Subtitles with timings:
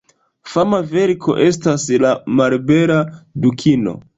[0.53, 2.99] Fama verko estas "La malbela
[3.45, 3.99] dukino".